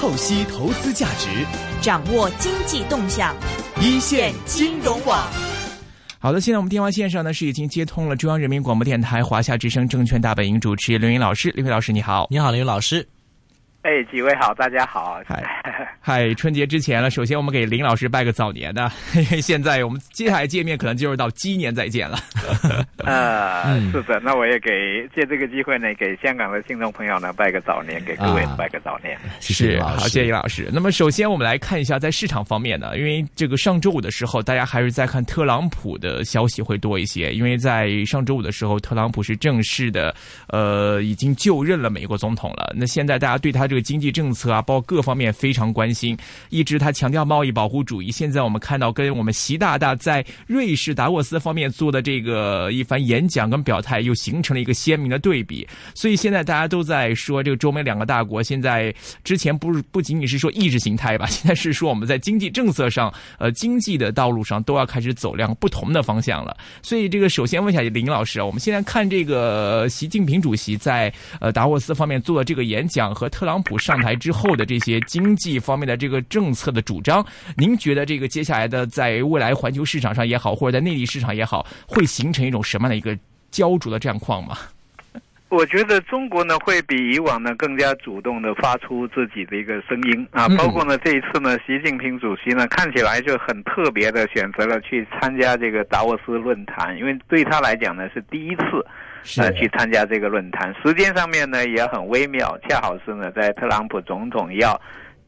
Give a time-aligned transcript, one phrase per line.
[0.00, 1.28] 透析投资价值，
[1.82, 3.36] 掌握经济动向，
[3.82, 5.28] 一线金融网。
[6.18, 13.06] 好的，现在我们电话线上呢是已经接通了中央人民广播电台华夏之声证券大本营主持刘云老师，刘云老师你好，你好，刘云老师。
[13.82, 15.18] 哎，几位好，大家好。
[15.26, 15.42] 嗨，
[16.00, 22.18] 嗨，春节之前了，首先我们给林老师拜个早年的，因 为现在我们接下来见面可能就是到鸡年再见了。
[23.06, 24.70] 呃，是的，那我也给
[25.14, 29.18] 借这个机会呢，给香港的听众朋友呢拜个早年，给各位拜个早年。
[29.40, 30.68] 是，好，谢谢林老师。
[30.70, 40.14] 那么首先我们来看一下在市场方面呢，因为这个上周五的时候，大家还是在看特朗普的消息会多一些，因为在上周五的时候，特朗普是正式的，
[40.48, 42.74] 呃，已经就任了美国总统了。
[42.76, 43.69] 那现在大家对他。
[43.70, 46.18] 这个经济政策啊，包括各方面非常关心。
[46.48, 55.66] 一直他强调贸易保护主义，现在我们看到跟我们习大大在瑞士达沃斯方面做的这个一番演讲跟表态，又形成了一个鲜明的对比。
[55.94, 66.56] 所以现在大家都在说，这个中美两个大国现在之前不是不仅仅是说意识形态吧， 现在是说我们在经济政策上，呃，经济的道路上都要开始走量不同的方向了。
[66.82, 77.24] 所以这个首先问一下林老师啊，我们现在看这个习近平主席在呃达沃斯方面做的这个演讲和特朗普上台之后的这些经济方面的这个政策的主张，
[77.56, 83.16] 您觉得这个接下来的在未来环球市场上也好，或者在内地市场也好，会形成一种什么样的一个
[83.50, 84.56] 焦灼的战况吗？
[85.48, 98.62] 我觉得中国呢会比以往呢更加主动的发出自己的一个声音啊，包括呢这一次呢，习近平主席呢看起来就很特别的选择了去参加这个达沃斯论坛，因为对他来讲呢是第一次。
[99.36, 104.80] 呃，去参加这个论坛，时间上面呢也很微妙，恰好是呢在特朗普总统要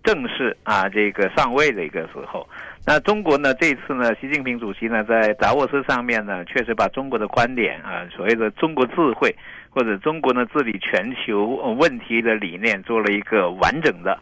[0.03, 2.49] 正式啊这个上位的一个时候。
[2.87, 9.33] 那中国呢这次呢，习近平主席呢在达沃斯上面呢，确实把中国的观点啊，所谓的中国智慧
[9.71, 11.47] 或者中国呢治理全球
[11.79, 14.19] 问题的理念，做了一个完整的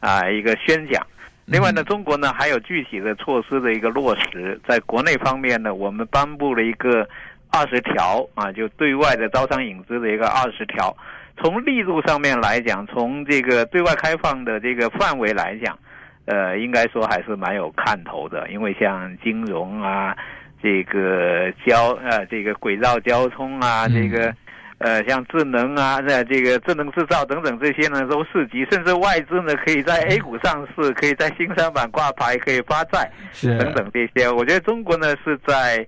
[0.00, 1.06] 啊一个宣讲。
[1.46, 7.08] 另外呢，中国呢还有具体的措施的一个落实，在国内方面呢，我们颁布了一个。
[7.52, 10.96] 二十条啊，就对外的招商引资的一个二十条，
[11.36, 15.78] 从力度上面来讲，从这个对外开放的这个范围来讲，
[16.24, 18.48] 呃，应该说还是蛮有看头的。
[18.48, 20.16] 因为像金融啊，
[20.62, 24.34] 这个交呃这个轨道交通啊，这个
[24.78, 33.10] 呃像智能啊，那这个智能制造等等这些呢都涉及，甚至外资呢可以在 A 股上市，可以在新三板挂牌，可以发债
[33.42, 34.30] 等等这些。
[34.30, 35.86] 我觉得中国呢是在。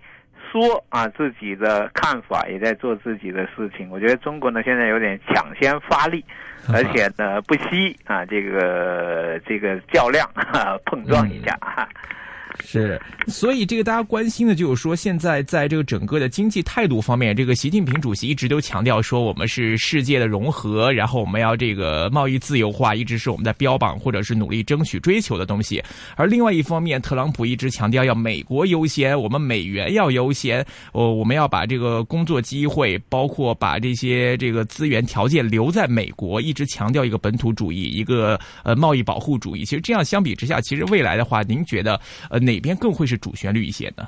[0.54, 3.90] 说啊，自己的看法也在做自己的事情。
[3.90, 6.24] 我觉得中国呢，现在有点抢先发力，
[6.72, 10.24] 而且呢，不惜啊，这个这个较量
[10.84, 11.58] 碰撞一下。
[12.62, 25.82] 是，所以这个大家关心的就是说，现在在这个整个的经济态度方面，这个习近平主席一直都强调说，我们是世界的融合，然后我们要这个贸易自由化，一直是我们在标榜或者是努力争取追求的东西。
[26.14, 39.64] 而另外一方面，特朗普一直强调要美国优先，我们美元要优先，哦，我们要把这个工作机会，包括把这些这个资源条件留在美国，一直强调一个本土主义，一个呃贸易保护主义。
[39.64, 42.00] 其实这样相比之下，其实未来的话，您觉得
[42.30, 42.43] 呃？
[42.44, 44.06] 哪边更会是主旋律一些呢？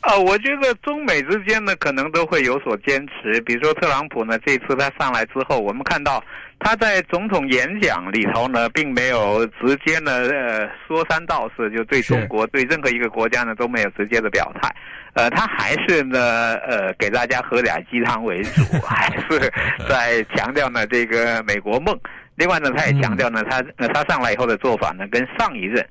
[0.00, 3.40] 啊，我觉得中美之间呢，可能都会有所坚持。
[3.42, 6.22] 比如说特朗普呢，这次他上来之后，我们看到
[6.60, 14.74] 他在总统演讲里头呢，并没有直接呢，呃，说三道四，就对中国对任何一个国家呢都没有直接的表态。
[15.14, 19.52] 呃，他还是呢，呃，给大家喝点鸡汤为主， 还是
[19.88, 21.98] 在强调呢这个美国梦。
[22.36, 25.84] 另外呢，他也强调呢，他他上来以后的做法呢，跟上一任。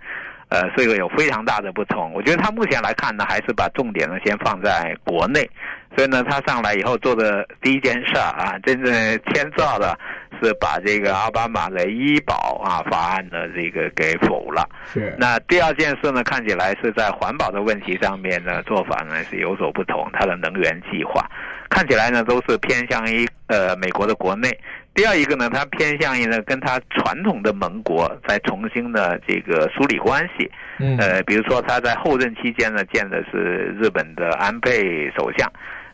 [0.50, 2.13] 呃，所以有非常大的不同。
[2.13, 5.50] 我觉得他目前来看呢，还是把重点呢先放在国内。
[5.96, 8.94] 所以呢，他上来以后做的第一件事啊，真正
[9.31, 9.97] 天造的
[10.41, 14.68] 是把这个奥巴马的医保啊法案的这个给否了。
[14.94, 15.16] 是。
[15.18, 20.08] 那第二件事呢，看起来是在环保的问题上面呢做法呢是有所不同。
[20.14, 21.25] 他的能源计划
[21.69, 24.50] 看起来呢都是偏向于呃美国的国内。
[24.97, 30.49] 第二一个呢，它偏向于呢，跟它传统的盟国在重新的这个梳理关系。
[30.79, 35.47] 嗯，呃，比如说他在后任期间呢，见的是日本的安倍首相。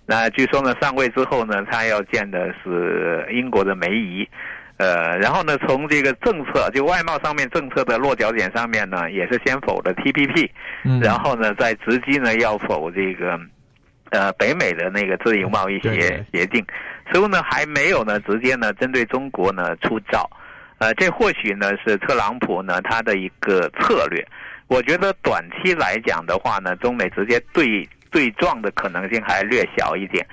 [0.06, 4.26] 那据说呢，上位之后呢，他要见的是英国的梅姨。
[4.78, 10.50] 呃，然后呢，从这个政策就外贸上面政策的落脚点上面呢，也是先否的 TPP。
[10.86, 13.38] 嗯，然后呢，再直击呢要否这个。
[14.10, 16.64] 呃，北美的那个自由贸易协协定，
[17.12, 20.30] 似乎呢还没有呢直接呢针对中国呢出招，
[20.78, 24.26] 呃，这或许呢是特朗普呢他的一个策略。
[24.68, 30.26] 我觉得短期来讲的话呢，中美直接对对撞的可能性还略小一点。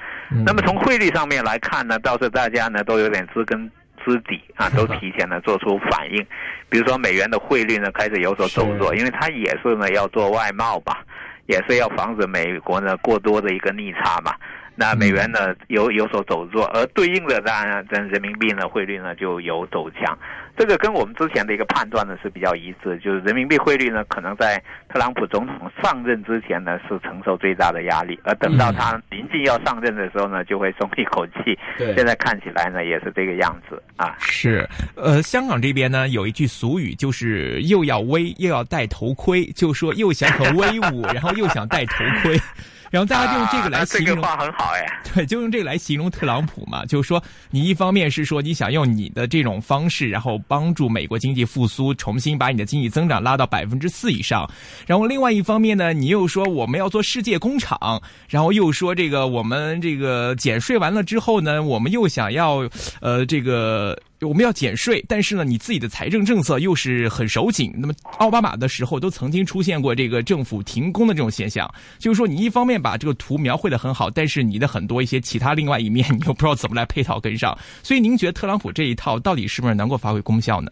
[0.46, 3.70] 那么从汇率上面来看呢，倒是大家呢都有点知根
[4.04, 6.24] 知底啊，都提前呢做出反应。
[6.70, 11.04] 比如说美元的汇率呢开始有所走弱，因为它也是呢要做外贸吧，
[11.46, 14.32] 也是要防止美国呢过多的一个逆差嘛。
[14.80, 20.18] 那美元呢有有所走弱，而对应的当然跟人民币呢汇率呢就有走强，
[20.56, 24.56] 这个跟我们之前的一个判断呢是比较一致，就是人民币汇率呢可能在
[24.88, 31.58] 特朗普总统上任之前呢是承受最大的压力，而等到他临近要上任的时候呢就会松一口气。
[31.76, 34.16] 对，现在看起来呢也是这个样子啊。
[34.18, 42.40] 是，呃，香港这边呢有一句俗语，就是又要威又要戴头盔，就说又想很威武，然后又想戴头盔。
[42.90, 44.84] 然后大家就用这个来形容，这个话很好哎。
[45.14, 54.48] 对，就用这个来形容特朗普嘛，就是说你一方面是说你想用你的这种方式，然后帮助美国经济复苏，重新把你的经济增长拉到百分之四以上，
[54.86, 62.68] 然后另外一方面呢，你又说我们要做世界工厂，然后又说这个我们这个减税完了之后呢，我们又想要
[63.00, 63.98] 呃这个。
[64.22, 67.72] 我们要减税，但是呢，你自己的财政政策又是很手紧。
[67.74, 71.66] 那么奥巴马的时候都曾经出现过这个政府停工的这种现象，
[71.98, 77.56] 就是说你一方面把这个图描绘的很好，但是你的很多一些其他另外一面你又不知道怎么来配套跟上。
[77.82, 80.70] 所以您觉得特朗普这一套到底是不是能够发挥功效呢？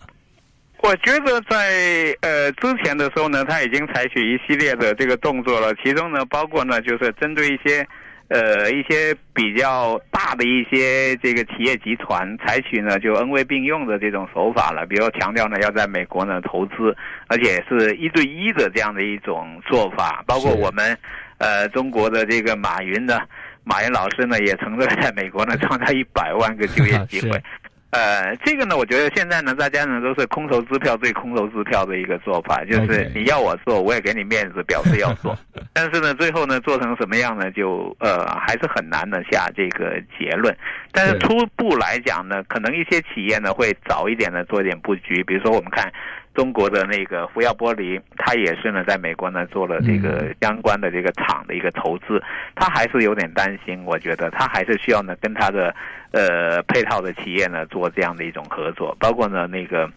[0.82, 7.86] 我觉得在呃之前的时候呢，他已经采取一系列的这个动作了，其中呢包括呢就是针对一些。
[8.28, 16.94] 呃，一些比较大的一些这个企业集团采取呢就恩威并用的这种手法了，比如强调呢要在美国呢投资，
[17.28, 20.22] 而且是一对一的这样的一种做法。
[20.26, 20.94] 包括我们
[21.38, 23.18] 呃中国的这个马云呢，
[23.64, 27.42] 马云老师呢也曾经在美国呢创造一百万个就业 机会。
[27.90, 35.34] 呃，这个呢，我觉得现在呢，大家呢都是空头支票对空头支票的一个做法，就是你要我做，我也给你面子，表示要做。
[35.72, 40.54] 但是呢，最后呢，做成什么样呢，就呃还是很难的下这个结论。
[40.92, 45.90] 但是初步来讲呢，可能一些企业呢会早一点的做一点布局，比如说我们看。
[46.38, 52.22] 中国的那个福耀玻璃，它也是呢，在美国呢做了这个相关的这个厂的一个投资，
[52.54, 55.74] 它还是有点担心，我觉得它还是需要呢跟它的
[56.12, 59.90] 呃配套的企业呢做这样的一种合作，包括呢那个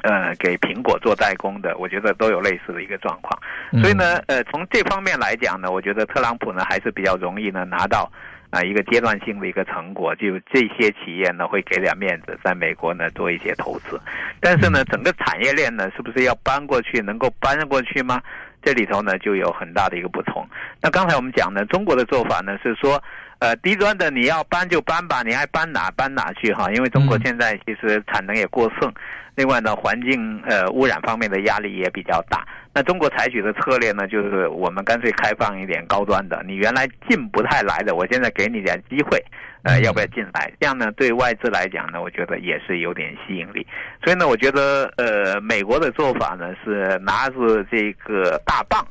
[0.00, 3.38] 呃给苹果做代工的，我觉得都有类似的一个状况，
[3.82, 8.10] 所以呢呃从这方面来讲呢，我觉得特朗普呢还是比较容易呢拿到。
[8.50, 14.00] 啊，一个阶段性的一个成果，就这些企业呢会给点面子，在美国呢做一些投资，
[14.40, 18.22] 但是呢，整个产业链呢是不是要搬过去，能够搬过去吗？
[18.62, 20.44] 这里头呢就有很大的一个不同。
[20.80, 23.02] 那刚才我们讲呢中国的做法呢是说，
[23.46, 28.92] 呃，低端的你要搬就搬吧，你爱搬哪搬哪去哈，因为中国现在其实产能也过剩。
[29.36, 32.44] 另外呢，环境呃污染方面的压力也比较大。
[32.74, 39.24] 那中国采取的策略呢，就是我们干脆开放一点高端的，你原来进不太来的，我现在给你点机会，
[39.62, 40.52] 呃，要不要进来？
[40.58, 43.64] 这样呢，对外资来讲呢，我觉得也是有点吸引力。
[44.02, 48.84] 所以呢，我觉得呃，美国的做法呢是拿着这个大棒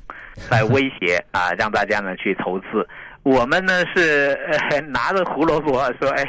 [0.49, 2.87] 来威胁啊，让大家呢去投资。
[3.25, 4.38] 我们呢是
[4.69, 6.24] 呃 拿着胡萝卜说，哎。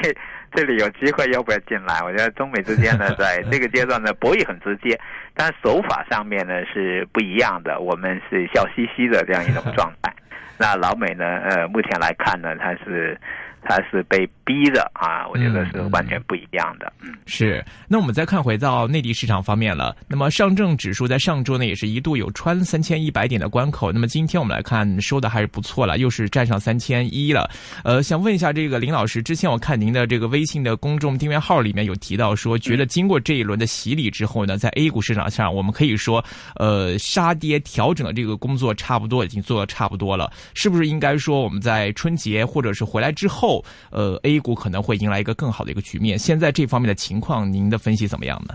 [0.54, 2.00] 这里有机会要不要进来？
[2.02, 4.98] 我觉得中美之间呢，在 这个阶段呢，博弈很直接，
[5.34, 7.78] 但手法上面呢是不一样的。
[7.78, 10.10] 我们是笑嘻嘻的这样一种状态，
[10.56, 13.20] 那老美呢，呃，目前来看呢，他是。
[13.68, 16.92] 他是被逼的啊，我觉得是完全不一样的。
[17.02, 17.64] 嗯，是。
[17.88, 19.96] 那我们再看回到内地市场方面了。
[20.08, 23.90] 那么上证指数在上周呢，也是一度有穿三千一百点的关口。
[23.90, 27.50] 那么今天我们来看，收的还是不错了，又是站上三千一了。
[27.82, 36.24] 呃，想问一下这个林老师，之前我看您的这个微信的公众订阅号里面有提到说，觉得经过这一轮的洗礼之后呢，在 A 股市场上，我们可以说，
[36.54, 43.55] 呃，杀跌调整的这个工作差不多已经做的差不多了，是不是应该说我们在春节或者是回来之后？
[43.90, 46.18] 呃，A 股可能会迎来一个更好的一个局面。
[46.18, 48.54] 现在这方面的情况，您的分析怎么样呢？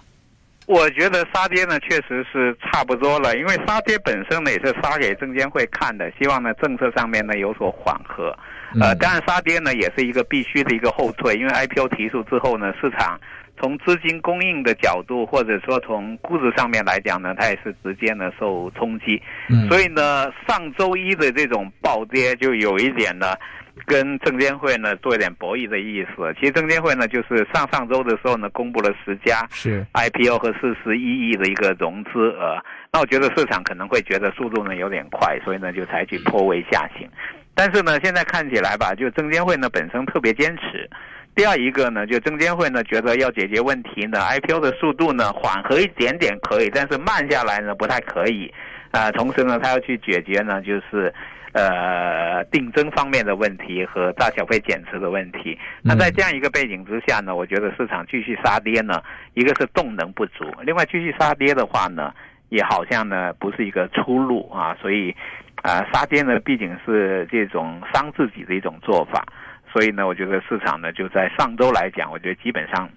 [0.68, 3.36] 我觉得杀跌呢，确实是差不多了。
[3.36, 8.34] 因为杀跌本身呢，也是杀给证监会看的，希望呢政策上面呢有所缓和。
[8.80, 13.20] 呃，当然杀跌呢也是一个必须的一个后退，因为 IPO 提速之后呢，市场
[13.60, 19.22] 从资金供应的角度，或者说从估值上面来讲呢，它也是直接呢受冲击。
[19.68, 23.36] 所以呢，上周一的这种暴跌就有一点呢。
[23.86, 26.34] 跟证监会呢做一点博弈的意思。
[26.40, 32.58] 其实证监会呢就是上上周的时候呢公布了十家是 IPO 和四十一亿的一个融资额。
[32.92, 37.10] 那我觉得市场可能会觉得速度呢有点快，所以呢就采取破位下行。
[37.56, 40.90] 但是呢现在看起来吧，就证监会呢本身特别坚持。
[41.34, 48.54] 第二一个呢，就证监会呢觉得要解决问题呢，IPO 的速度呢缓和一点点可以，但是慢下来呢不太可以。
[48.92, 51.14] 啊，同时呢他要去解决呢就是。
[51.54, 55.58] 呃定增方面的问题和大小费减持的问题。
[55.82, 59.02] 那在这样一个背景之下呢，我觉得市场继续杀跌呢，
[59.34, 62.14] 一个是动能不足，另外继续杀跌的话呢，
[62.50, 65.16] 也好像呢不是一个出路啊，所以
[65.62, 69.26] 啊杀跌呢毕竟是这种伤自己的一种做法，
[69.72, 72.90] 所以呢，我觉得市场呢就在上周来讲，我觉得基本上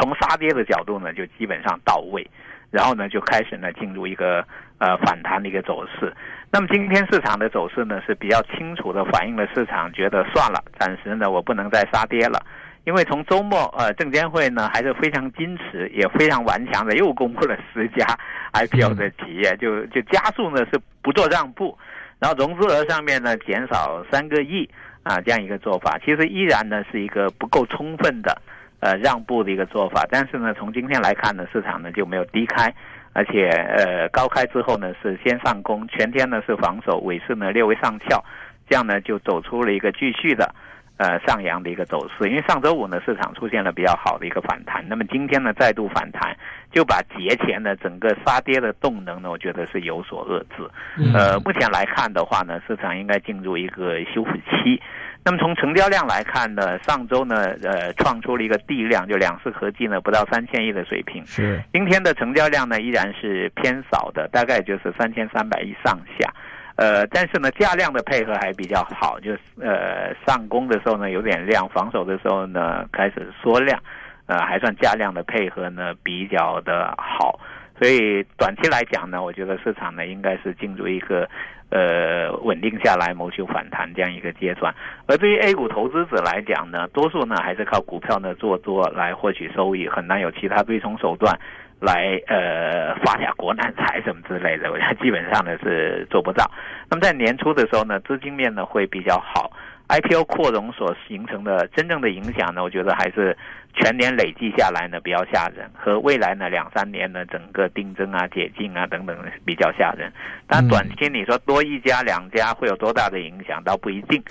[0.00, 2.28] 从杀跌的角度呢就基本上到位。
[2.70, 4.44] 然后呢，就开始呢进入一个
[4.78, 6.12] 呃反弹的一个走势。
[6.50, 12.42] 那么今天市场的走势呢是比较清楚的反映了市场觉得算了，暂时呢我不能再杀跌了，
[12.84, 18.06] 因为从周末呃证监会呢还是非常矜持也非常顽强的又公布了十家
[18.52, 21.76] IPO 的企业，就就加速呢是不做让步，
[22.18, 24.68] 然后融资额上面呢减少三个亿
[25.02, 28.40] 啊这样一个做法，其实依然呢是一个不够充分的。
[28.80, 32.72] 呃，让步的一个做法，但是呢，从今天来看呢，市场呢就没有低开，
[33.12, 38.24] 而且呃高开之后呢是先上攻，全天呢是防守，尾市呢略微上翘，
[38.68, 40.54] 这样呢就走出了一个继续的
[40.96, 42.28] 呃上扬的一个走势。
[42.28, 46.36] 因为上周五呢市场出现了比较好的一个反弹，那么今天呢再度反弹，
[46.70, 50.70] 就把节前的整个杀跌的动能呢，我觉得是有所遏制。
[51.12, 54.80] 呃，目前来看的话呢，市场应该进入一个修复期。
[55.28, 61.22] 那么从成交量来看呢，上周呢，呃，创出了一个地量，就两市合计呢不到三千亿的水平。
[61.26, 61.62] 是。
[61.70, 66.32] 今天的成交量呢依然是偏少的，大概就是三千三百亿上下。
[66.76, 73.78] 呃，但是呢，价量的配合还比较好，就是呃上攻的时候呢有点量，防守的时候呢开始缩量，
[74.24, 77.38] 呃，还算价量的配合呢比较的好。
[77.80, 81.28] 所以短期来讲呢，我觉得市场呢应该是进入一个。
[81.70, 84.74] 呃，稳定下来，谋求反弹这样一个阶段。
[85.06, 91.38] 而对于 A 股投资者来讲呢，多数呢还是靠股票呢做多来获取收益，很难有其他对冲手段
[91.78, 94.72] 来呃发下国难财什么之类的。
[94.72, 96.50] 我觉得基本上呢是做不到。
[96.88, 99.52] 那么在年初的时候呢，资金面呢会比较好。
[99.88, 103.34] IPO 扩容所形成的真正的影响呢，我觉得还是
[103.74, 109.16] 全年累计下来呢比较吓人，和未来呢两三年呢整个定增啊、解禁啊等等
[109.46, 110.12] 比较吓人。
[110.46, 114.22] 但短期你说多一家两家会有多大的影响，倒不一定。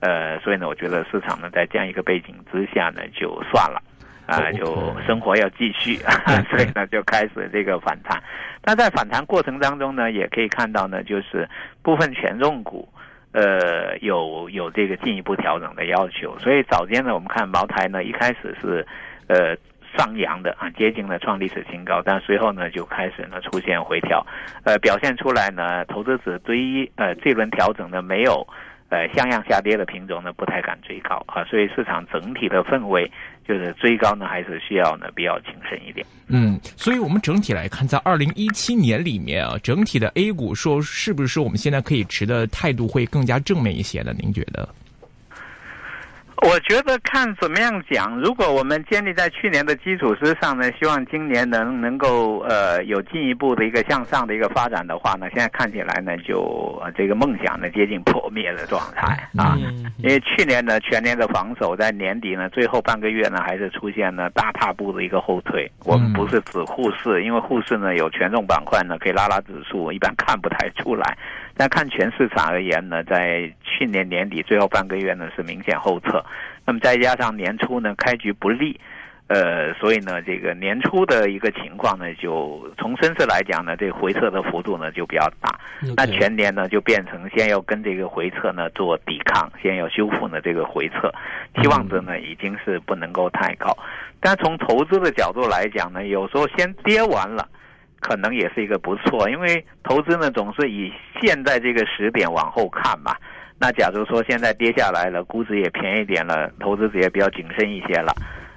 [0.00, 3.80] 呃，所以呢，我觉得市场呢在这样一个背景之下呢，就算了
[4.26, 5.96] 啊，就生活要继续，
[6.50, 8.22] 所以呢就开始这个反弹。
[8.60, 11.48] 但在反弹过程当中呢，也可以看到呢，就是
[11.82, 12.86] 部分权重股。
[13.36, 18.86] 呃，有有这个进一步调整的要求，所以早间呢，我们看茅台呢，一开始是
[19.28, 19.54] 呃
[19.94, 24.26] 上扬的啊，接近了创历史新高，但随后呢就开始呢出现回调，
[24.64, 28.46] 呃，表现出来呢，投资者对于呃这轮调整呢没有。
[28.88, 33.10] 呃，像样下跌的品种呢，不太敢追高啊，所以市场整体的氛围
[33.46, 36.06] 就是追高呢，还是需要呢比较谨慎一点。
[36.28, 44.14] 嗯，所以我们整体来看，在二零一七年里面啊，整体的 A 股说是不是我们现在可以持的态度会更加正面一些呢？
[44.16, 44.68] 您觉得？
[46.42, 59.56] 我觉得看怎么样讲，如果我们建立在去年的基础之上呢，希望今年能能够呃有进一步的一个向上的一个发展的话呢，现在看起来呢就这个梦想呢接近破灭的状态啊，
[59.98, 65.70] 因为去年呢全年的防守在年底呢最后半个月呢还是出现了大踏步的一个后退。
[65.84, 71.16] 我们不是指沪市，因为沪市呢有权重板块呢可以拉拉指数，一般看不太出来。
[71.56, 76.22] 但看全市场而言呢，在去年年底最后半个月呢是明显后撤，
[76.66, 78.78] 那么再加上年初呢开局不利，
[79.28, 85.58] 呃，所以呢这个年初的一个情况呢，就从深市来讲呢，这回撤的幅度呢就比较大。
[85.96, 91.10] 那全年呢就变成先要跟这个回撤呢做抵抗，先要修复呢这个回撤，
[91.60, 93.74] 期望值呢已经是不能够太高。
[94.20, 97.48] 但从投资的角度来讲呢，有时候先跌完了。
[98.00, 103.14] 可能也是一个不错，因为投资呢总是以现在这个时点往后看嘛。
[103.58, 108.12] 那假如说现在跌下来了，估值也便宜点了，投资者也比较谨慎一些了，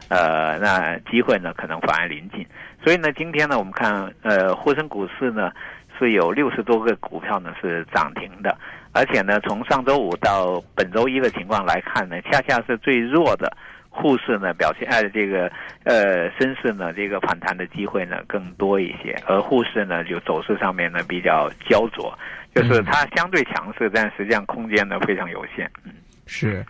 [0.10, 2.46] 呃，那机会呢可能反而临近。
[2.84, 5.52] 所以呢，今天呢我们看，呃，沪深股市呢
[5.98, 8.58] 是有六十多个股票呢是涨停的，
[8.92, 13.50] 而且呢从上周五到本周一的情况来看呢，恰恰是最弱的。
[13.90, 15.52] 沪市呢表现，呃，这个
[15.84, 22.18] 呃，深市呢这个反弹的机会呢更多一些，而沪市呢就走势上面呢比较焦灼，
[22.54, 25.70] 就是它相对强势，但实际上空间呢非常有限。
[25.84, 25.92] 嗯，
[26.26, 26.66] 是。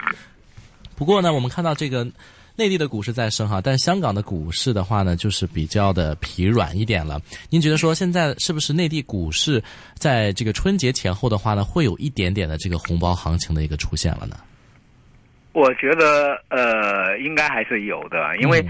[0.95, 2.03] 不过呢，我们看到这个
[2.55, 7.21] 内地的股市在升哈，但香港的股市的话呢，就是比较的疲软一点了。
[7.49, 14.35] 您觉得说现在是不是内地股市在这个春节前后的话呢，会有一点点的这个红包行情的一个出现了呢？
[15.51, 18.63] 我觉得呃，应该还是有的，因为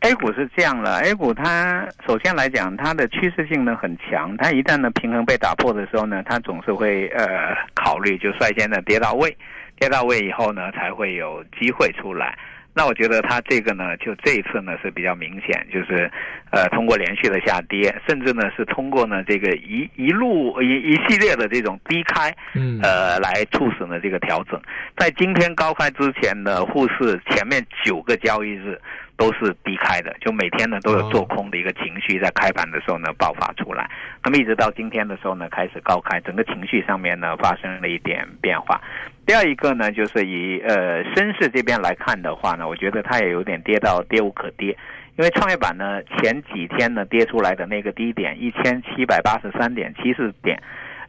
[0.00, 9.36] A 股是这样了，A 股它首先来讲，它的趋势性呢很强，它一旦呢平衡被打破的时候呢，它总是会呃考虑就率先的跌到位，
[9.78, 12.36] 跌到位以后呢才会有机会出来。
[12.74, 16.10] 那我觉得它这个呢，就这一次呢是比较明显，就是
[16.50, 24.60] 呃通过连续的下跌，甚至呢是通过呢这个一一路一一系列的这种低开，嗯呃来促使呢这个调整。
[24.96, 28.80] 在今天高开之前呢，沪市前面九个交易日。
[29.14, 33.88] 都是低开的，就每天呢都有做空的一个情绪在开盘的时候呢爆发出来，
[34.24, 38.80] 那么一直到今天的时候呢开始高开，整个情绪上面呢发生了一点变化。
[39.26, 44.76] 第二一个呢就是以呃深市这边来看的话呢，我觉得它也有点跌到跌无可跌，
[45.16, 50.60] 因为创业板呢前几天呢跌出来的那个低点一千七百八十三点七四点，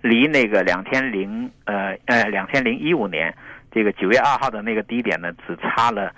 [0.01, 3.33] 离那个两千零呃呃两千零一五年
[3.71, 6.11] 这个九月二号的那个低点呢只差了。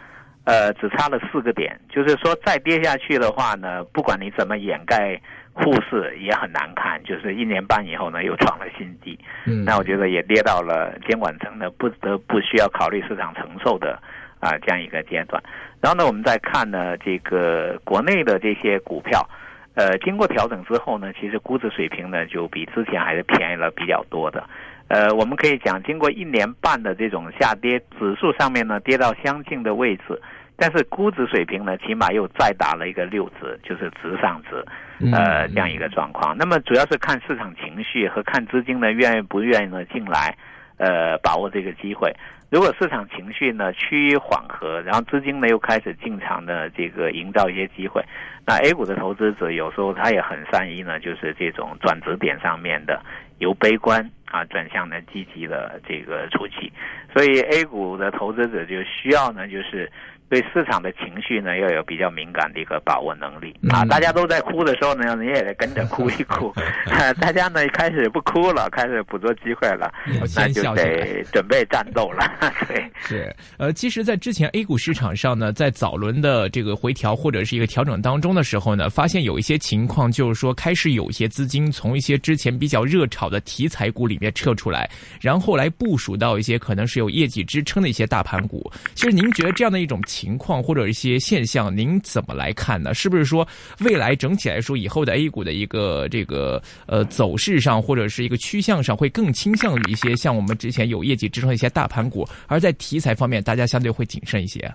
[0.47, 5.19] 呃，只差了四个点，就是说再跌下去的话呢，不管你怎么掩盖，
[5.55, 7.01] 沪市也很难看。
[7.03, 9.17] 就是一年半以后呢，又创了新低。
[9.47, 13.97] 嗯，那我觉得也跌到了监管层呢不得不需要考虑市场承受的
[14.39, 15.41] 啊这样一个阶段。
[15.81, 19.27] 然后呢，我们再看呢这个国内的这些股票，
[19.75, 24.43] 呃，经过调整之后呢，其实估值水平呢就比之前还是便宜了比较多的。
[24.88, 30.21] 呃，我们可以讲，经过一年半的这种下跌，指数上面呢跌到相近的位置，
[30.57, 34.63] 但是估值水平呢，起码又再打了一个六折，就是直上值，
[35.12, 36.35] 呃，这样一个状况。
[36.38, 40.35] 那么主要是看市场情绪和看资金呢愿意不愿意呢进来，
[40.77, 42.09] 呃，把握这个机会。
[42.50, 48.01] 如果市场情绪呢趋于缓和，然后资金呢又开始进场的这个营造一些机会，
[48.45, 53.03] 那 A 股的投资者有时候他也很善于呢，就是这种转折点上面的
[53.39, 54.09] 由悲观。
[54.31, 56.69] 啊，转向呢积极的这个出气，
[57.13, 59.89] 所以 A 股的投资者就需要呢，就是
[60.29, 63.84] 对市场的情绪呢要有比较敏感的一个把握能力啊。
[63.86, 66.53] 大家都在哭的时候呢，你也得跟着哭一哭。
[67.20, 69.91] 大家呢开始不哭了，开始捕捉机会了，
[70.36, 72.29] 那就得准备战斗了。
[72.67, 84.25] 对，是呃，其实，在之前 A 股市场上呢，在早轮的这个回调或者是一个调整当中的时候呢，发现有一些情况，就是说开始有一些资金从一些之前比较热炒的题材股里面。
[84.36, 84.89] 撤出来，
[85.21, 88.69] 然后来部署到一些可能是有业绩支撑的一些大盘股。
[88.93, 92.93] 其实您觉得这样的一种情况或者一些现象，您怎么来看呢？
[92.93, 93.45] 是不是说
[93.82, 104.71] 未来整体来说以后的 A 股的一个这个呃走势上或者是一个趋向上会更倾向于一些像我们之前有业绩支撑的一些大盘股，而在题材方面大家相对会谨慎一些？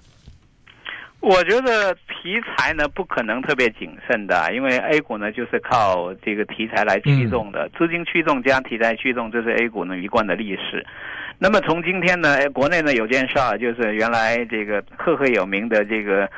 [1.20, 10.84] 我觉得题材呢不可能特别谨慎的，因为 A 股呢就是靠这个题材来驱动的，资金驱动加题材驱动，这是 A 股呢一贯的历史。
[11.40, 16.28] 那么从今天呢，国内呢有件事儿，就是原来这个赫赫有名的这个。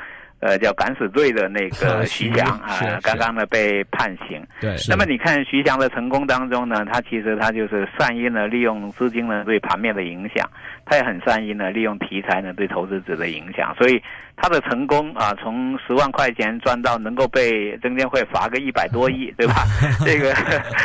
[0.45, 4.45] 呃，叫敢死队的那个 徐翔啊，刚刚呢被判刑。
[4.59, 10.45] 对，那么你看徐翔的成功当中呢，他其实他就是善于呢利用资金呢对盘面的影响，
[10.85, 14.03] 他也很善于呢利用题材呢对投资者的影响，所以
[14.35, 19.63] 他的成功啊，从十万块钱赚到能够被证监会罚个一百多亿， 对吧？
[20.05, 20.33] 这个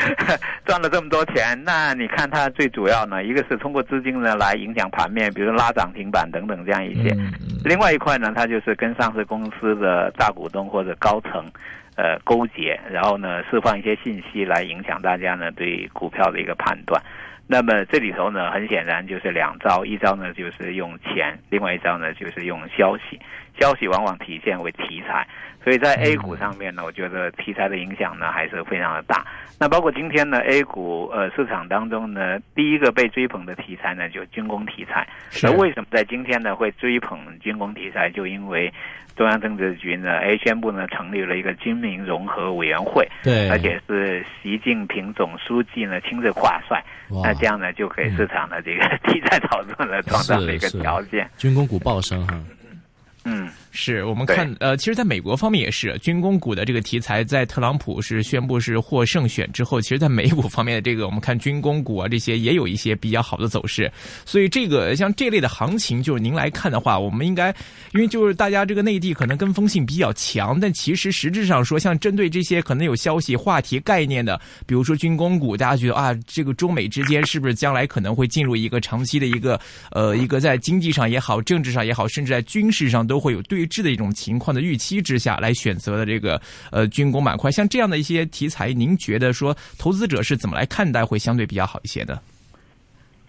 [0.64, 7.14] 赚了这么多钱，那你看他最主要呢，一个是通过资金呢来影响盘面，比如拉涨停板等等这样一些；
[7.64, 11.44] 另外一块呢，他就是跟上市公司的大股东或者高层，
[11.96, 17.02] 呃，勾结，然后呢，释放一些信息来影响大家呢对股票的一个判断。
[17.48, 23.18] 那么这里头呢，很显然就是两招，一招呢就是用钱，另外一招呢就是用消息。
[23.58, 25.26] 消息往往体现为题材，
[25.64, 29.26] 所以在 A 股上面呢，我觉得题材的影响呢还是非常的大。
[29.58, 35.04] 那包括今天呢，A 股呃市场当中呢，第一个被追捧的题材呢就军工题材。
[35.42, 38.08] 那为什么在今天呢会追捧军工题材？
[38.08, 38.72] 就因为
[39.18, 51.28] 中央政治局呢，哎宣布呢成立了一个军民融合委员会，对，而且是习近平总书记呢亲自挂帅，那这样呢就给市场的这个 题材炒作呢创造了一个条件。
[51.36, 52.40] 军工股暴升哈。
[53.24, 63.92] 嗯，是我们看呃，其实在美国方面也是军工股的这个题材，在特朗普是宣布是获胜选之后，其实在美股方面的这个 我们看军工股啊这些也有一些比较好的走势。
[64.24, 67.54] 所以这个像这类的行情，就是您来看的话，我们应该
[67.92, 83.18] 因为就是大家这个内地可能跟风性比较强，但其实实质上说，像针对这些可能有消息、话题、概念的，比如说军工股，大家觉得啊，这个中美之间是不是将来可能会进入一个长期的一个呃一个在经济上也好、政治上也好，甚至在军事上都。
[83.18, 86.40] 会有对峙的一种情况的预期之下来选择的这个
[86.70, 92.20] 呃军工板块，像这样的一些题材，您觉得说投资者是怎么来看待会相对比较好一些的？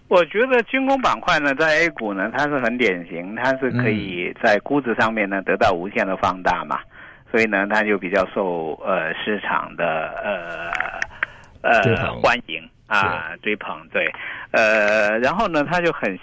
[0.08, 6.80] 我觉得军工板块呢，在 A 股呢，它是很典型，它是可以在估值上面呢得到无限的放大嘛。
[7.30, 10.12] 所以呢，它就比较受呃市场的
[11.62, 14.12] 呃呃欢迎啊追捧对，
[14.50, 16.18] 呃然后呢，他就很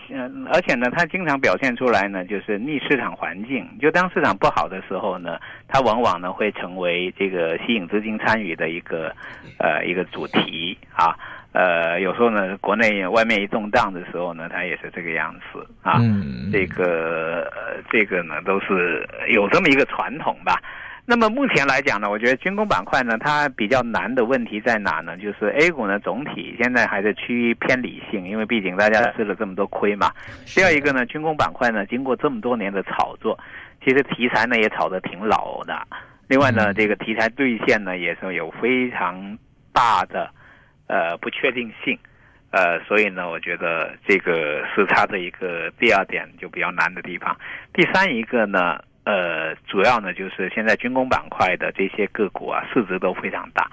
[0.51, 9.15] 而且呢，他经常表现出来呢，就是逆市场环境，就当市场不好的时候呢，他往往呢会成为这个吸引资金参与的一个
[9.59, 11.15] 呃一个主题啊。
[11.53, 15.97] 呃，有时候呢，国内外面一动荡的时候呢，他也是这个样子啊。
[15.99, 17.51] 嗯，这个
[17.89, 20.61] 这个呢，都是有这么一个传统吧。
[21.09, 25.15] 那么目前来讲呢，我觉得军工板块呢，它比较难的问题在哪呢？
[25.15, 30.11] 就是 A 股呢，总体现在还是趋于偏理性，因为毕竟大家吃了这么多亏嘛。
[30.53, 33.39] 第二一个呢，军工板块呢，经过这么多年的炒作，
[33.81, 35.81] 其实题材呢也炒得挺老的。
[36.27, 39.37] 另外呢，这个题材兑现呢，也是有非常
[39.71, 40.29] 大的。
[40.87, 41.97] 呃，不确定性，
[42.51, 47.37] 呃，所以呢，我觉得这个是它的一个第二点就比较难的地方。
[47.73, 53.71] 第三一个呢，呃，主要呢就是现在军工板块的这些个股啊，市值都非常大，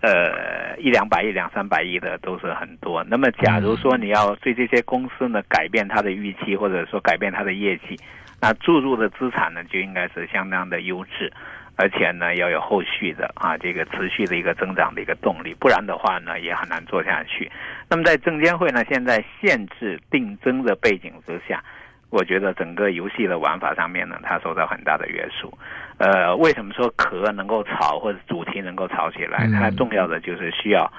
[0.00, 3.02] 呃，一两百亿、两三百亿的都是很多。
[3.02, 7.98] 那么，假如说你要对这些公司呢改变它的预期，或者说改变它的业绩，
[8.40, 11.32] 那注入的资产呢就应该是相当的优质。
[11.78, 17.50] 而且呢，要有后续的啊，这个持续的一个增长的一个动力，不然的话呢，也很难做下去。
[17.90, 21.62] 那么在证监会呢，现在限制定增的背景之下，
[22.10, 25.52] 我觉得整个游戏的玩法上面呢，它受到很大的约束。
[25.98, 29.48] 呃，为什么说壳能够炒或者主题能够炒起来？
[29.52, 30.90] 它重要的就是需要，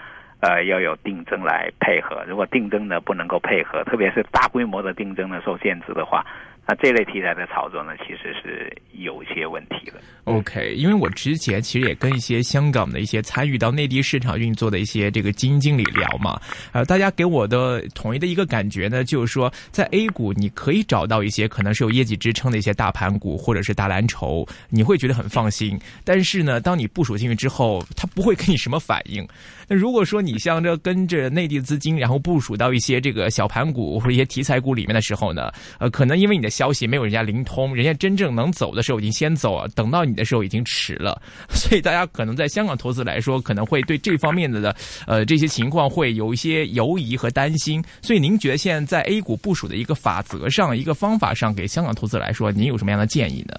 [0.41, 2.23] 呃，要有定增来配合。
[2.27, 6.25] 如果定增呢不能够配合，特别是大规模的定增呢受限制的话。
[6.67, 9.93] 那这类题材的炒作呢，其实是有些问题的。
[10.25, 16.37] OK，因为我之前其实也跟一些香港的一些参与到内地市场运作的一些这个基金经理聊嘛，
[16.73, 25.79] 呃，大家给我的统一的一个感觉呢，就是说在 A 股你可以找到一些可能是有业绩支撑的一些大盘股或者是大蓝筹，你会觉得很放心。
[26.03, 29.25] 但是呢，当你部署进去之后，它不会给你什么反应。
[29.67, 35.49] 那如果说你像这跟着内地资金，然后部署到一些这个小盘股或者一些题材股里面的时候呢，
[35.79, 36.47] 呃，可能因为你的。
[36.57, 41.21] 消息没有人家灵通，人家真正能走的时候已经先走了，等到你的时候已经迟了，
[41.53, 44.75] 所以大家可能在香港投资来说，可能会对这方面的的
[45.05, 47.83] 呃这些情况会有一些犹疑和担心。
[48.01, 53.53] 所以您觉得现在在 A 股部署的一个法则上、一个方法上，给香港投资来说，您有什么样的建议呢？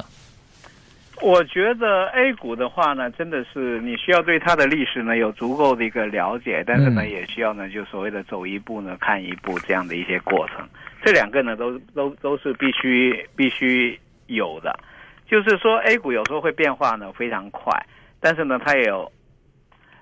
[1.21, 10.67] 我觉得 A 股的话呢，真的是你需要对它的历史呢有足够的一个了解，但是呢，也需要呢就所谓的走一步呢看一步这样的一些过程。
[11.03, 14.79] 这两个呢，都都都是必须必须有的。
[15.27, 17.73] 就是说，A 股有时候会变化呢非常快，
[18.21, 19.11] 但是呢，它也有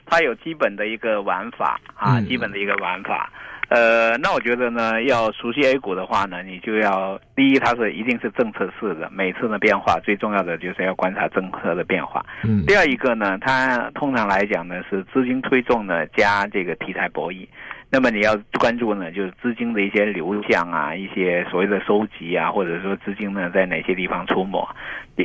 [0.04, 3.32] 它有基本的一个玩法啊，基本的一个玩法。
[3.68, 12.24] 呃，那我觉得呢，要熟悉 A 股的话呢，你就要第一，它是一定是政策式的，每次的变化最重要的就是要观察政策的变化。
[12.44, 12.64] 嗯。
[12.64, 17.46] 第二一个呢，它通常来讲呢是资金推动呢加这个题材博弈。
[17.90, 24.68] 那么你要关注呢，就是资金的一些流向啊，一些所谓的收集啊，或者说资金呢在哪些地方出没，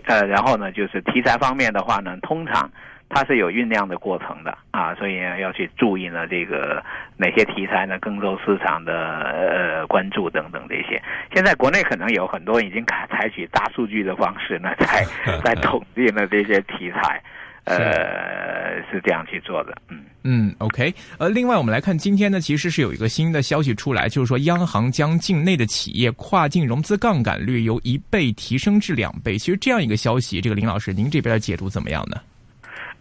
[0.05, 2.69] 呃，然后呢就是题材方面的话呢，通常
[3.13, 6.83] 它是有酝酿的过程的啊，所以要去注意呢这个
[7.17, 8.93] 哪些题材呢更受市场的
[9.23, 11.01] 呃关注等等这些。
[11.33, 15.05] 现在国内可能有很多已经采采取大数据的方式呢，在
[15.43, 17.21] 在统计呢这些题材。
[17.63, 20.91] 呃，是这样去做的，嗯嗯，OK。
[21.19, 29.37] 呃，另外我们来看今天呢，其实是有一个新的消息出来，就是说央行将境内的企业跨境融资杠杆率由一倍提升至两倍。
[29.37, 32.17] 其实这样一个消息，这个林老师，您这边的解读怎么样呢？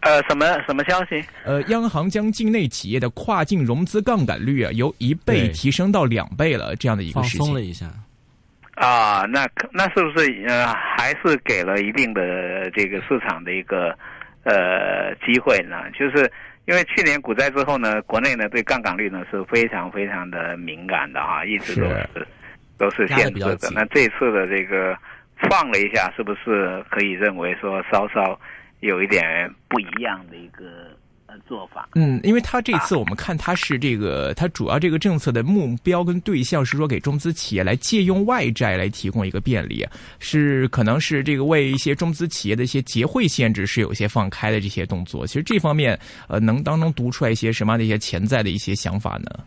[0.00, 1.24] 呃，什么什么消息？
[1.44, 7.38] 呃，央行将境内企业的跨境融资杠杆率啊，由一倍提升到两倍了，这样的一个事情。
[7.38, 7.86] 放松了一下。
[8.74, 13.96] 啊，那那是不是呃，还是给了一定的这个市场的一个？
[14.42, 16.28] 呃，机会呢，就是
[16.64, 22.26] 因为去年股灾之后呢，国内呢对杠杆率呢是非常非常的敏感的啊，一直都是
[22.78, 23.70] 都是限制的。
[23.74, 24.96] 那这次的这个
[25.42, 28.40] 放了一下，是不是可以认为说稍稍
[28.80, 29.22] 有一点
[29.68, 30.64] 不一样的一个
[31.26, 31.34] 呃？
[31.48, 39.84] 做法，嗯，因为他这次我们看他是这个，他主要这个政策的目标跟对象是说给中资企业来借用外债来提供一个便利，
[40.20, 45.26] 是可能是这个为一些中资企业的一些结汇限制是有些放开的这些动作。
[45.26, 49.40] 其实这方面，呃，能当中读出来一些什么样的一些潜在的一些想法呢？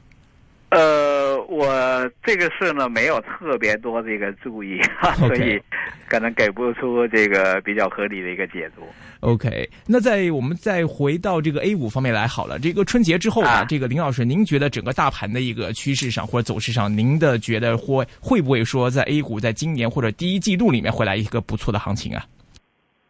[0.69, 4.81] 呃，我这个事呢没有特别多这个注意，
[5.17, 5.59] 所以
[6.07, 8.83] 可能给不出这个比较合理的一个解读。
[9.21, 22.25] OK，那在我们再回到这个 A 股方面来好了，这个春节之后啊，这个林老师，您觉得整个大盘的一个趋势上或者走势上，您的觉得会会不会说在 A 股在今年或者第一季度里面会来一个不错的行情啊？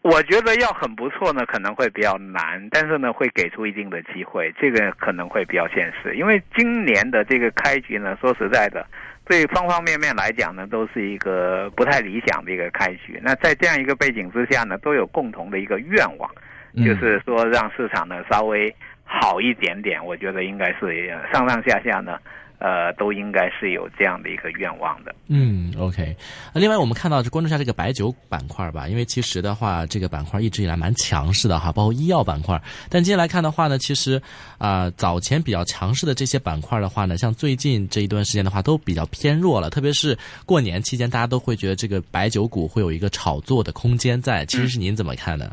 [0.04, 6.14] 我觉得要很不错呢，可能会比较难，但是呢，会给出一定的机会，这个可能会比较现实。
[6.16, 8.86] 因为今年的这个开局呢，说实在的，
[9.26, 13.18] 对方方面面来讲呢，都是一个不太理想的一个开局。
[13.24, 16.30] 那在这样一个背景之下呢，都有共同的一个愿望，
[16.76, 20.06] 就是说让市场呢稍微好一点点。
[20.06, 22.20] 我觉得应该是上上下下呢。
[22.64, 25.14] 呃，都应该是有这样的一个愿望的。
[25.28, 26.16] 嗯，OK。
[26.54, 32.58] 另外，我们看到就关注一下这个白酒板块吧，因为其实的话，这个板块一直以来蛮强势的哈，包括医药板块。
[32.90, 34.22] 但今天来看的话呢，其实
[34.60, 39.70] 啊，早前比较强势的这些板块的话呢，像最近这一段时间的话，都比较偏弱了。
[39.70, 44.46] 特别是过年期间，大家都会觉得这个白酒股会有一个炒作的空间在。
[44.46, 45.52] 其实是您怎么看呢？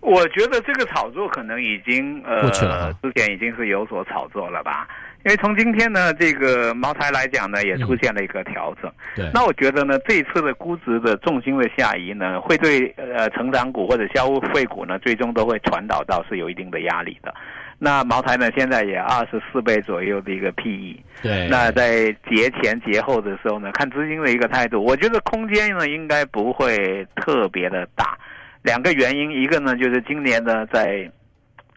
[0.00, 4.86] 我觉得这个炒作可能已经呃，过去了，之前已经是有所炒作了吧。
[5.26, 8.88] 因为从今天呢，这个茅台来讲呢，也出现了一个调整。
[9.16, 17.34] 对，那我觉得呢，这一次的估值的重心的下移呢，会对呃成长股或者消费股呢，最终都会传导到是有一定的压力的。
[17.76, 21.02] 那茅台呢，现在也二十四倍左右的一个 PE。
[21.20, 21.48] 对。
[21.48, 28.16] 那在节前节后的时候呢，看资金的一个态度，我觉得空间呢应该不会特别的大。
[28.62, 31.10] 两个原因，一个呢就是今年呢在。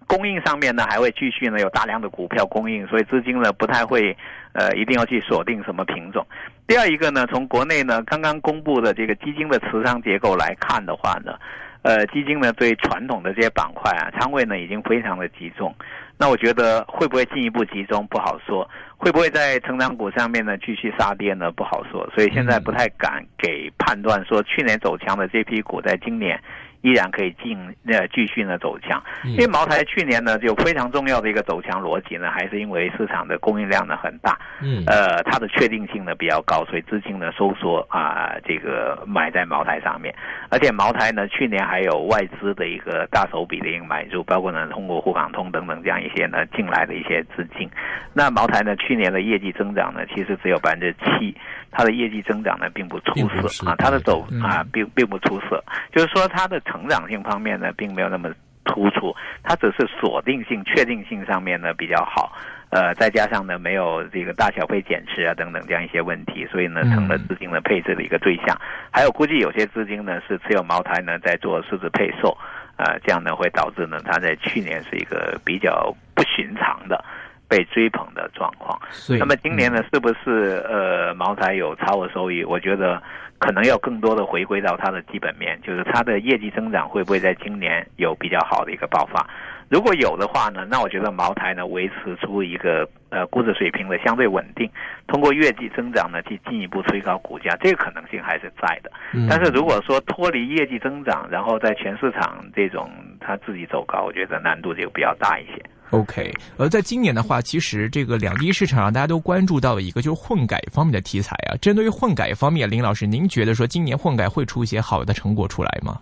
[0.09, 4.17] 供应上面呢，还会继续呢有大量的股票供应，所以资金呢不太会，
[4.53, 6.25] 呃，一定要去锁定什么品种。
[6.65, 11.37] 第二一个呢，从国内呢刚刚公布的这个基金的持仓结构来看的话呢，
[11.83, 15.71] 呃，基金呢对传统的这些板块啊仓位呢已经非常的集中。
[16.17, 18.67] 那我觉得会不会进一步集中不好说，
[18.97, 26.41] 会不会在成长股上面呢继续杀跌呢不好说，所以现在不太敢给判断说去年走强的这批股在今年。
[26.81, 40.13] 依然可以进呃继续呢走强，因为茅台去年呢就非常重要的一个走强逻辑呢，还是因为市场的供应量呢很大，嗯，呃它的确定性呢比较高，所以资金呢收缩啊这个买在茅台上面，
[40.49, 47.69] 而且茅台呢去年还有外资的一个大手笔的一个买入，包括呢通过沪港通等等这样一些呢进来的一些资金，
[48.13, 51.35] 那茅台呢去年的业绩增长呢其实只有百分之七。
[51.71, 58.29] 它的业绩增长呢并不出色啊，它的走啊并并不出色，就是说它的成长性方面呢并没有那么
[58.65, 62.31] 突出，它只是锁定性、确定性上面呢比较好，
[62.69, 68.55] 呃，再加上呢没有这个大小非减持啊等等这样一些问题，所以呢成了资金的配置的一个对象。
[68.91, 72.37] 还有估计有些资金呢是持有茅台呢在做市值配售，
[72.77, 77.03] 啊，这样呢会导致呢它在去年是一个比较不寻常的。
[77.49, 78.79] 被追捧的状况，
[79.17, 82.43] 那么今年呢，是不是呃茅台有超额收益？
[82.43, 83.01] 我觉得
[83.39, 89.27] 可能要更多的回归到它的基本面，就是它的业绩增长会不会在今年有比较好的一个爆发？
[89.67, 94.69] 如果有的话呢，那我觉得茅台呢维持出一个呃估值水平的相对稳定，
[95.07, 98.91] 通过业绩增长呢去进一步推高股价，这个可能性还是在的。
[99.27, 105.63] 但是如果说脱离业绩增长，然后在全市场这种它自己走高，我觉得难度就比较大一些。
[105.91, 111.57] OK，而在今年的话，其实这个两地市场上大家都关注到了一个就是混改方面的题材啊。
[111.61, 115.99] 针对于混改方面，林老师，您觉得说今年混改会出一些好的成果出来吗？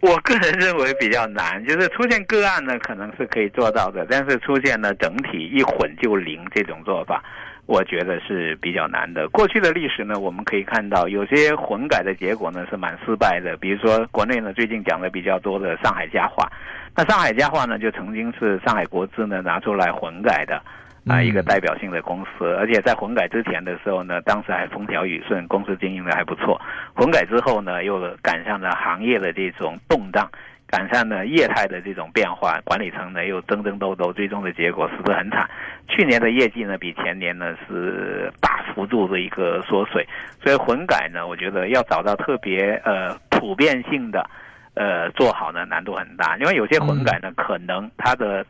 [0.00, 7.24] 我个人认为比较难，就是出现个案呢，可能是可以做到的，但是出现了整体一混就零这种做法，
[7.66, 9.28] 我觉得是比较难的。
[9.28, 16.46] 过去的历史呢，我们可以看到有些混改的结果呢是蛮失败的，比如说国内呢最近讲的比较多的上海家化。
[16.94, 20.62] 那上海家化呢，就曾经是上海国资呢拿出来混改的
[21.06, 26.60] 啊一个代表性的公司，而且在混改之前的时候呢，当时还风调雨顺，公司经营的还不错。
[26.94, 30.30] 混改之后呢，又赶上了行业的这种动荡，
[30.74, 35.48] 改善了业态的这种变化，管理层呢又争争斗斗，最终的结果是不是很惨。
[35.86, 40.04] 去年的业绩呢，比前年呢是大幅度的一个缩水，
[40.42, 44.28] 所以混改呢，我觉得要找到特别呃普遍性的。
[44.76, 48.44] 呃，做好呢难度很大，因为有些混改呢，可能它的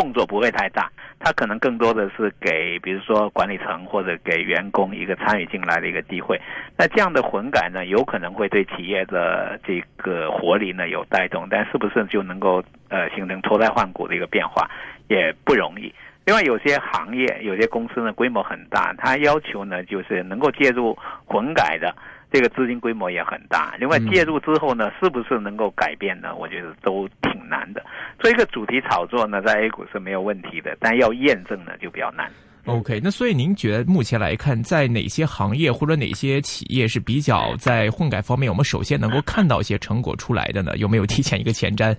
[0.00, 6.40] 动作不会太大，它可能更多的是给，比如说管理层或者给员工一个参与进来的一个机会。
[6.74, 14.70] 那这样的混改呢，有可能会对企业的这个活力呢有带动，但是不是就能够呃形成脱胎换骨的一个变化，
[15.08, 15.94] 也不容易。
[16.24, 21.94] 另外，有些行业、有些公司呢规模很大，它要求呢就是能够介入混改的。
[22.32, 26.34] 这个资金规模也很大，另外介入之后呢，是不是能够改变呢？
[26.36, 27.84] 我觉得都挺难的。
[28.18, 32.30] 做一个主题炒作呢，在 A 股是没有问题的，但要验证呢就比较难。
[32.66, 40.76] OK，那所以您觉得目前来看，在哪些行业或者哪些企业是比较在混改方面，我们首先能够看到一些成果出来的呢？
[40.76, 41.96] 有没有提前一个前瞻？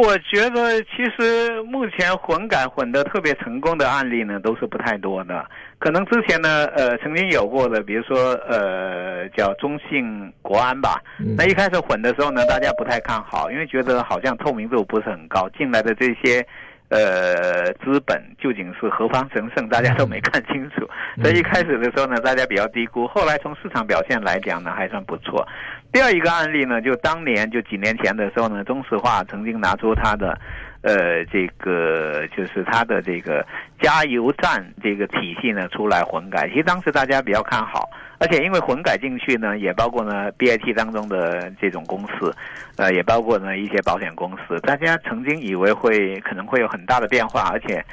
[0.00, 5.44] 我觉得其实目前混改混得特别成功的案例呢，都是不太多的。
[5.78, 11.02] 可能之前呢，呃，曾经有过的，比如说呃，叫中信国安吧。
[11.36, 16.46] 那一开始混的时候呢，大家不太看好，因为觉得好像透明度不是很高，进来的这些。
[16.88, 20.88] 呃，资本究竟是何方神圣，大家都没看清楚。
[21.22, 23.06] 所以一开始的时候呢，大家比较低估。
[23.06, 25.46] 后来从市场表现来讲呢，还算不错。
[25.92, 30.38] 第二一个案例呢，就当年就几年前的时候呢，中石化曾经拿出它的。
[30.82, 33.44] 呃，这个就是它的这个
[33.80, 37.88] 加油站这个体系呢出来混改，其实当时大家比较看好，
[38.18, 42.32] 而且因为混改进去呢，也包括呢 BIT 当中的这种公司，
[42.76, 47.84] 呃，也包括呢一些保险公司，大家曾经以为会可能会有很大的变化，而且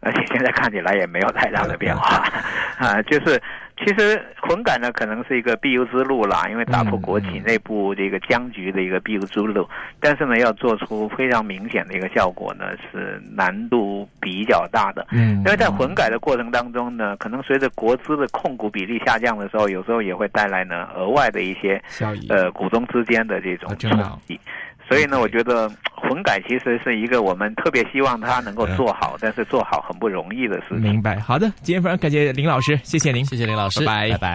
[0.00, 2.24] 而且 现在看起来也没有太大的变化
[2.78, 3.40] 啊，就是。
[3.84, 9.68] 其实混改呢，可能是一个必由之路啦，因为打破国企内部这个僵局的一个必由之路。
[10.00, 15.06] 但是呢，要做出非常明显的一个效果呢，是难度比较大的。
[15.10, 23.90] 嗯，因为在混改的过程当中呢，可能随着国资的控股比例下降的时候，有时候也会带来呢额外的一些效益，呃，股东之间的这种冲
[24.26, 24.38] 击。
[24.88, 30.82] 所以呢，我觉得混改其实是一个我们特别希望它能够做好，但是做好很不容易的事情。
[30.82, 34.30] 明白，好的，今天非常感谢林老师，谢谢您，谢谢林老师，拜拜。